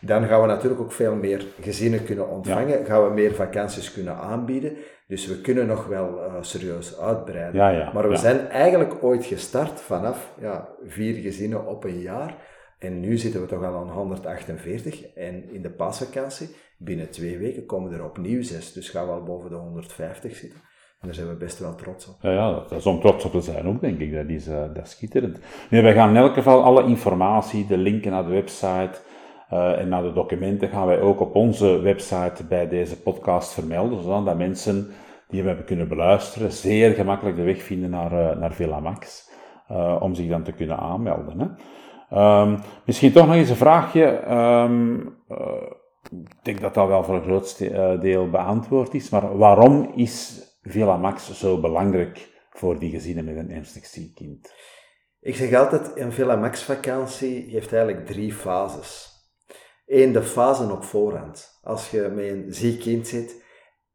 [0.00, 2.84] Dan gaan we natuurlijk ook veel meer gezinnen kunnen ontvangen, ja.
[2.84, 4.76] gaan we meer vakanties kunnen aanbieden.
[5.06, 7.60] Dus we kunnen nog wel uh, serieus uitbreiden.
[7.60, 12.36] Ja, ja, maar we zijn eigenlijk ooit gestart vanaf ja, vier gezinnen op een jaar.
[12.78, 15.12] En nu zitten we toch al aan 148.
[15.14, 18.72] En in de paasvakantie, binnen twee weken, komen er opnieuw zes.
[18.72, 20.60] Dus gaan we al boven de 150 zitten.
[21.04, 22.16] En daar zijn we best wel trots op.
[22.20, 24.12] Ja, ja dat is om trots op te zijn ook, denk ik.
[24.14, 25.38] Dat is, uh, dat is schitterend.
[25.70, 28.98] Nee, wij gaan in elk geval alle informatie, de linken naar de website
[29.52, 34.02] uh, en naar de documenten, gaan wij ook op onze website bij deze podcast vermelden,
[34.02, 34.88] zodat mensen
[35.28, 39.30] die we hebben kunnen beluisteren, zeer gemakkelijk de weg vinden naar, uh, naar Villa Max,
[40.00, 41.38] om zich dan te kunnen aanmelden.
[41.38, 41.46] Hè.
[42.42, 44.30] Um, misschien toch nog eens een vraagje.
[44.30, 45.16] Um,
[46.10, 47.58] ik denk dat dat wel voor een groot
[48.00, 53.50] deel beantwoord is, maar waarom is Villa Max zo belangrijk voor die gezinnen met een
[53.50, 54.52] ernstig ziek kind?
[55.20, 59.12] Ik zeg altijd, een Villa Max vakantie heeft eigenlijk drie fases.
[59.86, 61.58] Eén, de fase op voorhand.
[61.62, 63.42] Als je met een ziek kind zit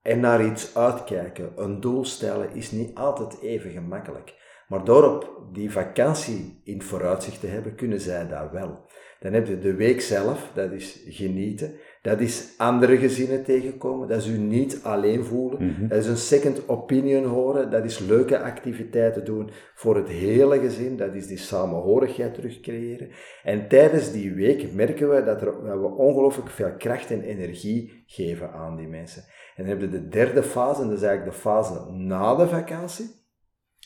[0.01, 4.37] en naar iets uitkijken, een doel stellen, is niet altijd even gemakkelijk.
[4.67, 8.89] Maar door op die vakantie in vooruitzicht te hebben, kunnen zij daar wel.
[9.19, 11.79] Dan heb je de week zelf, dat is genieten.
[12.01, 14.07] Dat is andere gezinnen tegenkomen.
[14.07, 15.65] Dat is u niet alleen voelen.
[15.65, 15.87] Mhm.
[15.87, 17.71] Dat is een second opinion horen.
[17.71, 20.97] Dat is leuke activiteiten doen voor het hele gezin.
[20.97, 23.09] Dat is die samenhorigheid terugcreëren.
[23.43, 28.03] En tijdens die week merken we dat, er, dat we ongelooflijk veel kracht en energie
[28.05, 29.23] geven aan die mensen.
[29.55, 32.47] En dan heb je de derde fase, en dat is eigenlijk de fase na de
[32.47, 33.17] vakantie.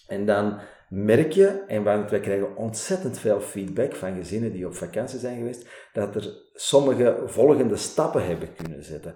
[0.08, 0.60] En dan
[0.94, 5.38] merk je, en want wij krijgen ontzettend veel feedback van gezinnen die op vakantie zijn
[5.38, 9.16] geweest, dat er sommige volgende stappen hebben kunnen zetten.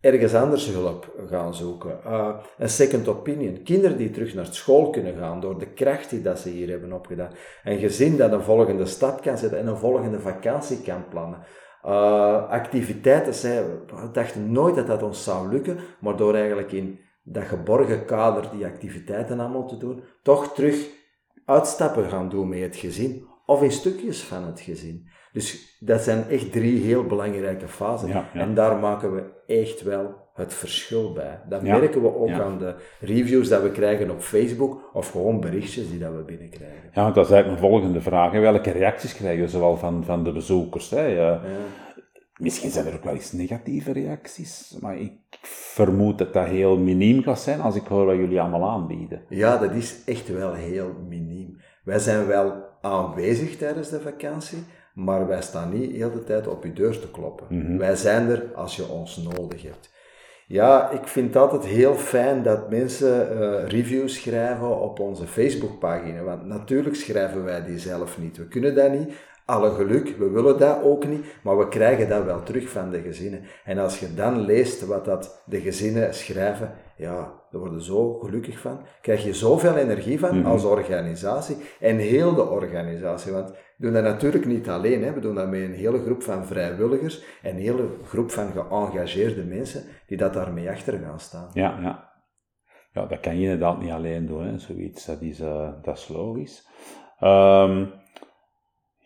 [0.00, 2.00] Ergens anders hulp gaan zoeken.
[2.06, 3.62] Uh, een second opinion.
[3.62, 6.92] Kinderen die terug naar school kunnen gaan door de kracht die dat ze hier hebben
[6.92, 7.32] opgedaan.
[7.64, 11.38] Een gezin dat een volgende stap kan zetten en een volgende vakantie kan plannen.
[11.84, 17.00] Uh, activiteiten, zij, we dachten nooit dat dat ons zou lukken, maar door eigenlijk in
[17.22, 20.97] dat geborgen kader die activiteiten allemaal te doen, toch terug
[21.48, 25.08] uitstappen gaan doen met het gezin of in stukjes van het gezin.
[25.32, 28.08] Dus dat zijn echt drie heel belangrijke fasen.
[28.08, 28.40] Ja, ja.
[28.40, 31.40] En daar maken we echt wel het verschil bij.
[31.48, 35.40] Dat Ja, merken we ook aan de reviews dat we krijgen op Facebook of gewoon
[35.40, 36.90] berichtjes die dat we binnenkrijgen.
[36.92, 38.32] Ja, want dat is eigenlijk mijn volgende vraag.
[38.32, 40.90] Welke reacties krijgen we zowel van, van de bezoekers?
[40.90, 41.38] Hè?
[42.38, 47.22] Misschien zijn er ook wel eens negatieve reacties, maar ik vermoed dat dat heel miniem
[47.22, 49.22] gaat zijn als ik hoor wat jullie allemaal aanbieden.
[49.28, 51.60] Ja, dat is echt wel heel miniem.
[51.84, 54.58] Wij zijn wel aanwezig tijdens de vakantie,
[54.94, 57.78] maar wij staan niet heel de tijd op je deur te kloppen.
[57.78, 59.96] Wij zijn er als je ons nodig hebt.
[60.46, 66.22] Ja, ik vind het altijd heel fijn dat mensen eh, reviews schrijven op onze Facebookpagina,
[66.22, 68.36] want natuurlijk schrijven wij die zelf niet.
[68.36, 69.12] We kunnen dat niet.
[69.48, 73.00] Alle geluk, we willen dat ook niet, maar we krijgen dat wel terug van de
[73.00, 73.42] gezinnen.
[73.64, 78.58] En als je dan leest wat dat de gezinnen schrijven, ja, daar worden zo gelukkig
[78.58, 78.80] van.
[79.00, 83.32] Krijg je zoveel energie van als organisatie en heel de organisatie.
[83.32, 85.12] Want we doen dat natuurlijk niet alleen, hè.
[85.12, 89.44] we doen dat met een hele groep van vrijwilligers en een hele groep van geëngageerde
[89.44, 91.50] mensen die dat daarmee achter gaan staan.
[91.52, 92.12] Ja, ja.
[92.92, 94.58] Ja, dat kan je inderdaad niet alleen doen, hè.
[94.58, 96.68] zoiets, dat is, eh, dat is logisch.
[97.18, 97.84] Ehm,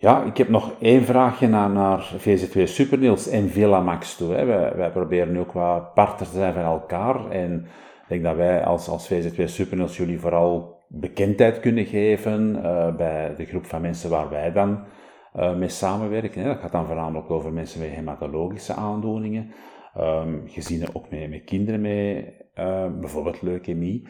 [0.03, 4.35] ja, ik heb nog één vraagje naar, naar VZ2 Superniels en Villa Max toe.
[4.35, 4.45] Hè.
[4.75, 7.67] Wij, proberen nu ook wat partners te zijn van elkaar en
[8.03, 13.35] ik denk dat wij als, als VZ2 Superniels jullie vooral bekendheid kunnen geven eh, bij
[13.37, 14.85] de groep van mensen waar wij dan
[15.33, 16.43] eh, mee samenwerken.
[16.43, 16.49] Hè.
[16.49, 19.53] Dat gaat dan voornamelijk over mensen met hematologische aandoeningen,
[19.95, 24.03] Ehm, gezinnen ook met, met kinderen met eh, bijvoorbeeld leukemie.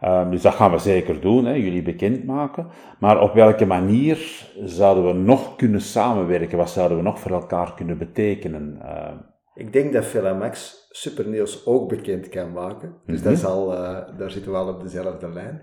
[0.00, 2.66] Ehm, dus dat gaan we zeker doen, hè, jullie bekendmaken.
[2.98, 6.58] Maar op welke manier zouden we nog kunnen samenwerken?
[6.58, 8.78] Wat zouden we nog voor elkaar kunnen betekenen?
[8.82, 9.16] Ehm,
[9.56, 12.94] Ik denk dat Velamax Supernieuws ook bekend kan maken.
[13.06, 15.62] Dus dat is al, eh, daar zitten we al op dezelfde lijn.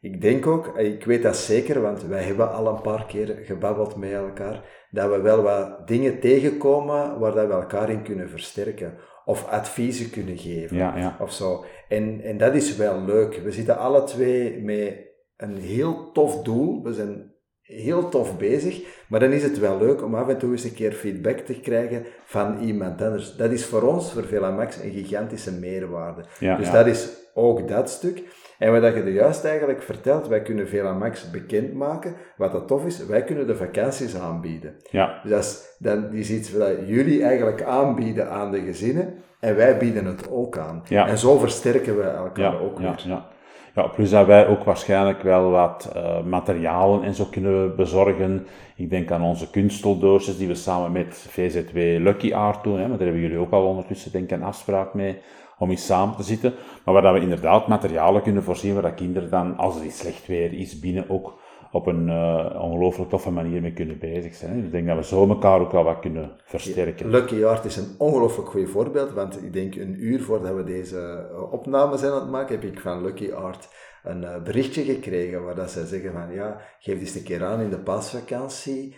[0.00, 3.38] Ik denk ook, eh, ik weet dat zeker, want wij hebben al een paar keer
[3.42, 8.28] gebabbeld met elkaar, dat we wel wat dingen tegenkomen waar dat we elkaar in kunnen
[8.28, 8.94] versterken.
[9.30, 10.76] Of adviezen kunnen geven.
[10.76, 11.16] Ja, ja.
[11.20, 11.64] Of zo.
[11.88, 13.40] En, en dat is wel leuk.
[13.44, 14.94] We zitten alle twee met
[15.36, 16.82] een heel tof doel.
[16.82, 18.82] We zijn heel tof bezig.
[19.08, 21.60] Maar dan is het wel leuk om af en toe eens een keer feedback te
[21.60, 23.36] krijgen van iemand anders.
[23.36, 26.24] Dat is voor ons, voor Velamax, een gigantische meerwaarde.
[26.38, 28.22] Ja, dus dat is ook dat stuk.
[28.60, 32.14] En wat dat je er juist eigenlijk vertelt, wij kunnen Velamax bekendmaken.
[32.36, 34.74] Wat dat tof is, wij kunnen de vakanties aanbieden.
[34.90, 39.14] ja, Dus dat is, dan is iets wat jullie eigenlijk aanbieden aan de gezinnen.
[39.40, 40.82] En wij bieden het ook aan.
[40.88, 41.06] Ja.
[41.08, 43.02] En zo versterken we elkaar ja, ook ja, weer.
[43.06, 43.28] ja.
[43.74, 48.46] Ja, plus dat wij ook waarschijnlijk wel wat eh, materialen en zo kunnen bezorgen.
[48.76, 52.78] Ik denk aan onze kunsteldoosjes die we samen met VZW Lucky Art doen.
[52.78, 55.18] Hè, maar daar hebben jullie ook al ondertussen denk ik een afspraak mee
[55.60, 56.54] om eens samen te zitten.
[56.84, 60.26] Maar waar dat we inderdaad materialen kunnen voorzien waar dat kinderen dan, als het slecht
[60.26, 61.38] weer is, binnen ook
[61.72, 64.64] op een uh, ongelooflijk toffe manier mee kunnen bezig zijn.
[64.64, 67.10] Ik denk dat we zo elkaar ook wel wat kunnen versterken.
[67.10, 71.28] Lucky Art is een ongelooflijk goed voorbeeld, want ik denk een uur voordat we deze
[71.32, 73.68] uh, opname zijn aan het maken, heb ik van Lucky Art
[74.02, 77.60] een uh, berichtje gekregen waar dat ze zeggen van ja, geef eens een keer aan
[77.60, 78.96] in de paasvakantie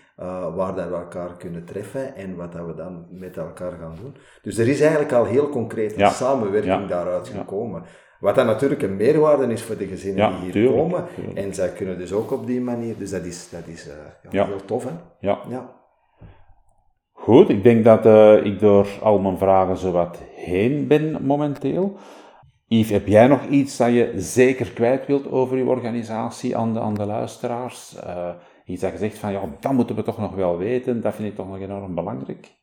[0.54, 4.16] waar dat we elkaar kunnen treffen en wat dat we dan met elkaar gaan doen.
[4.42, 7.82] Dus er is eigenlijk al heel concreet een samenwerking daaruit gekomen.
[8.22, 11.04] Wat dan natuurlijk een meerwaarde is voor de gezinnen die hier komen.
[11.34, 13.92] En zij kunnen dus ook op die manier, dus dat is, dat is uh,
[14.30, 14.90] ja, heel tof hè.
[15.20, 15.38] Ja.
[15.48, 15.80] ja.
[17.12, 21.96] Goed, ik denk dat uh, ik door al mijn vragen zo wat heen ben momenteel.
[22.72, 26.80] Yves, heb jij nog iets dat je zeker kwijt wilt over je organisatie aan de,
[26.80, 27.96] aan de luisteraars?
[27.96, 31.14] Uh, iets dat je zegt van, ja, dat moeten we toch nog wel weten, dat
[31.14, 32.60] vind ik toch nog enorm belangrijk.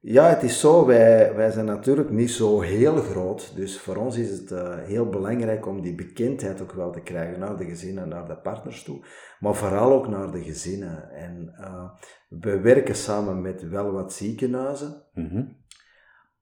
[0.00, 0.86] Ja, het is zo.
[0.86, 3.52] Wij, wij zijn natuurlijk niet zo heel groot.
[3.56, 7.38] Dus voor ons is het uh, heel belangrijk om die bekendheid ook wel te krijgen
[7.38, 9.04] naar de gezinnen, naar de partners toe.
[9.40, 11.10] Maar vooral ook naar de gezinnen.
[11.10, 11.90] En uh,
[12.28, 15.02] we werken samen met wel wat ziekenhuizen.
[15.14, 15.64] Mm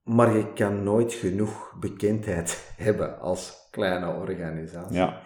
[0.04, 4.96] Maar je kan nooit genoeg bekendheid hebben als kleine organisatie.
[4.96, 5.22] Ja.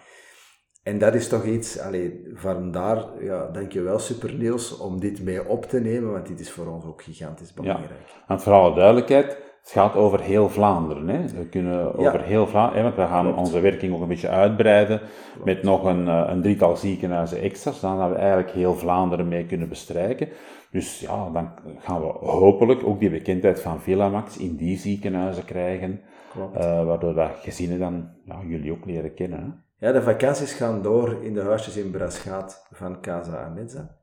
[0.83, 5.65] En dat is toch iets, allee, vandaar, ja, dankjewel Super Niels om dit mee op
[5.65, 8.07] te nemen, want dit is voor ons ook gigantisch belangrijk.
[8.07, 9.37] Ja, want voor alle duidelijkheid,
[9.69, 11.07] het gaat over heel Vlaanderen.
[11.07, 11.27] Hè?
[11.27, 15.01] We kunnen over heel Vlaanderen, want we gaan onze werking ook een beetje uitbreiden
[15.43, 19.69] met nog een, eh, een drietal ziekenhuizen extra, zodat we eigenlijk heel Vlaanderen mee kunnen
[19.69, 20.29] bestrijken.
[20.71, 26.01] Dus ja, dan gaan we hopelijk ook die bekendheid van Villamax in die ziekenhuizen krijgen,
[26.37, 29.63] uh, waardoor dat gezinnen dan ja, jullie ook leren kennen.
[29.77, 29.87] Hè?
[29.87, 33.97] Ja, de vakanties gaan door in de huisjes in Braschaat van Casa Amezza.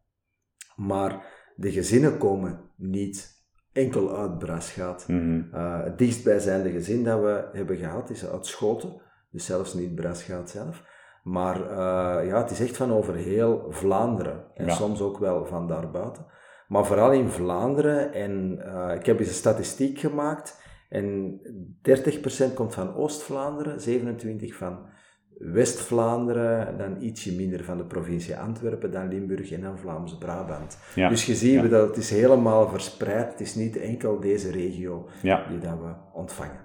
[0.77, 1.25] Maar
[1.57, 3.36] de gezinnen komen niet
[3.77, 5.05] enkel uit Braschaat.
[5.09, 9.03] Mm uh, het dichtstbijzijnde gezin dat we hebben gehad is uit Schoten.
[9.31, 10.83] Dus zelfs niet Braschaat zelf.
[11.23, 14.45] Maar uh, ja, het is echt van over heel Vlaanderen.
[14.55, 16.27] En soms ook wel van daarbuiten.
[16.69, 18.12] Maar vooral in Vlaanderen.
[18.12, 20.62] En uh, ik heb eens een statistiek gemaakt.
[20.89, 21.41] En
[22.51, 24.79] 30% komt van Oost-Vlaanderen, 27% van
[25.38, 30.79] West-Vlaanderen, dan ietsje minder van de provincie Antwerpen, dan Limburg en dan Vlaams-Brabant.
[30.94, 33.31] dus je ziet dat het is helemaal verspreid.
[33.31, 36.61] Het is niet enkel deze regio die dat we ontvangen.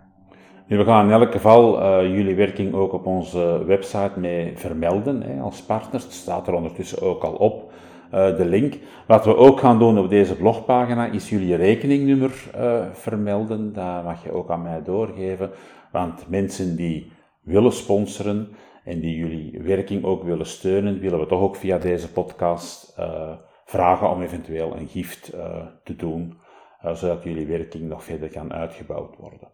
[0.68, 5.42] we gaan in elk geval uh, jullie werking ook op onze website mee vermelden hè,
[5.42, 6.04] als partners.
[6.04, 7.72] Het staat er ondertussen ook al op,
[8.14, 8.78] uh, de link.
[9.08, 13.74] Wat we ook gaan doen op deze blogpagina is jullie rekeningnummer uh, vermelden.
[13.74, 15.50] Dat mag je ook aan mij doorgeven,
[15.92, 17.12] want mensen die
[17.52, 22.12] willen sponsoren en die jullie werking ook willen steunen, willen we toch ook via deze
[22.12, 26.38] podcast uh, vragen om eventueel een gift uh, te doen,
[26.86, 29.52] uh, zodat jullie werking nog verder kan uitgebouwd worden.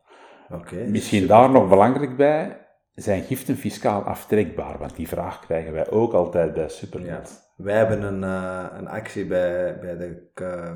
[0.49, 4.77] Okay, Misschien daar nog belangrijk bij, zijn giften fiscaal aftrekbaar?
[4.77, 7.51] Want die vraag krijgen wij ook altijd bij Supernet.
[7.57, 8.21] Ja, wij hebben een,
[8.77, 10.29] een actie bij, bij de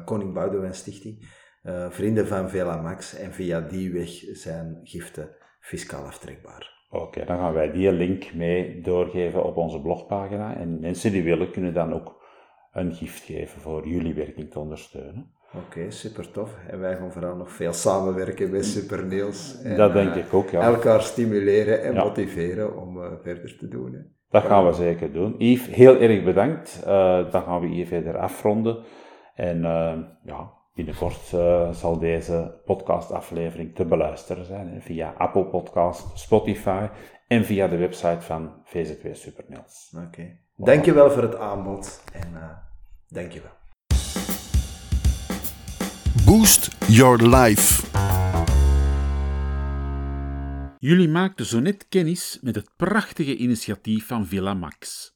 [0.05, 1.29] Koning Boudewijn Stichting,
[1.89, 5.29] Vrienden van Vela Max, en via die weg zijn giften
[5.59, 6.80] fiscaal aftrekbaar.
[6.93, 10.55] Oké, dan gaan wij die link mee doorgeven op onze blogpagina.
[10.55, 12.21] En mensen die willen, kunnen dan ook
[12.71, 15.31] een gift geven voor jullie werking te ondersteunen.
[15.53, 16.55] Oké, super tof.
[16.67, 19.61] En wij gaan vooral nog veel samenwerken met Super Niels.
[19.61, 20.61] En, dat denk ik ook, ja.
[20.61, 23.93] Elkaar stimuleren en motiveren om uh, verder te doen.
[23.93, 23.99] Hè.
[24.29, 25.35] Dat gaan we zeker doen.
[25.37, 26.83] Yves, heel erg bedankt.
[26.87, 28.83] Uh, dan gaan we hier verder afronden.
[29.35, 29.61] En
[30.23, 30.51] ja,
[30.85, 36.87] Binnenkort uh, zal deze podcastaflevering te beluisteren zijn via Apple Podcast, Spotify
[37.27, 39.93] en via de website van VZW Supermails.
[39.95, 40.05] Oké.
[40.05, 40.39] Okay.
[40.55, 42.49] Dankjewel voor het aanbod en uh,
[43.07, 43.51] dankjewel.
[46.25, 47.87] Boost Your Life.
[50.79, 55.11] Jullie maakten zo net kennis met het prachtige initiatief van Villa Max.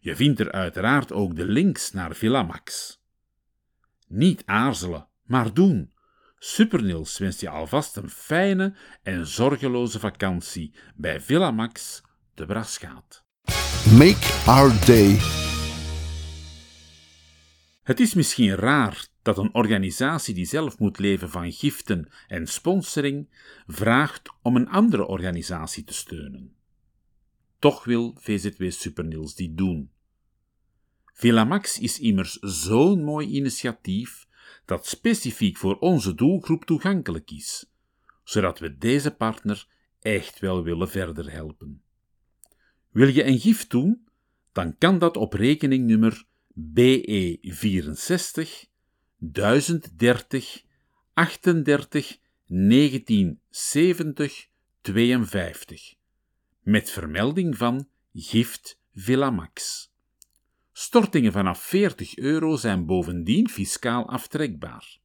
[0.00, 3.00] Je vindt er uiteraard ook de links naar Villamax.
[4.08, 5.92] Niet aarzelen, maar doen.
[6.38, 12.02] Supernils wenst je alvast een fijne en zorgeloze vakantie bij Villamax
[12.34, 13.24] de Braschaat.
[13.98, 15.18] Make our day.
[17.82, 23.28] Het is misschien raar dat een organisatie die zelf moet leven van giften en sponsoring
[23.66, 26.54] vraagt om een andere organisatie te steunen.
[27.58, 29.90] Toch wil VZW Supernils dit doen.
[31.12, 34.26] Villamax is immers zo'n mooi initiatief
[34.64, 37.70] dat specifiek voor onze doelgroep toegankelijk is,
[38.24, 39.66] zodat we deze partner
[40.00, 41.82] echt wel willen verder helpen.
[42.90, 44.06] Wil je een gift doen?
[44.52, 48.70] Dan kan dat op rekeningnummer BE64
[49.30, 50.64] 1030
[51.14, 54.48] 38 1970
[54.80, 55.94] 52
[56.60, 59.90] met vermelding van gift Villamax.
[60.72, 64.98] Stortingen vanaf 40 euro zijn bovendien fiscaal aftrekbaar.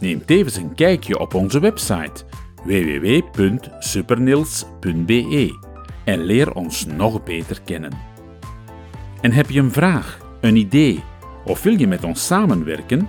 [0.00, 2.24] Neem tevens een kijkje op onze website
[2.64, 5.58] www.supernils.be
[6.04, 7.92] en leer ons nog beter kennen.
[9.20, 11.02] En heb je een vraag, een idee
[11.44, 13.08] of wil je met ons samenwerken?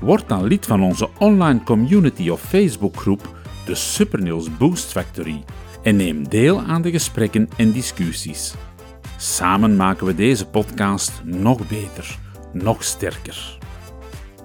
[0.00, 5.44] Word dan lid van onze online community of Facebookgroep, de Supernils Boost Factory,
[5.82, 8.54] en neem deel aan de gesprekken en discussies.
[9.16, 12.18] Samen maken we deze podcast nog beter,
[12.52, 13.58] nog sterker.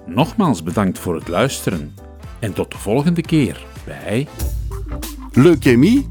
[0.06, 1.94] Nogmaals bedankt voor het luisteren
[2.38, 4.26] en tot de volgende keer bij
[5.32, 6.08] Leukemie.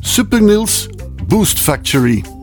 [0.00, 0.88] Supernils
[1.26, 2.35] Boost Factory.